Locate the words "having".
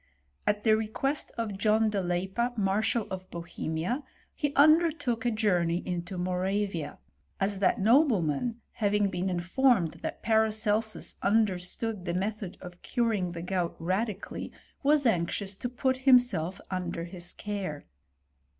8.71-9.11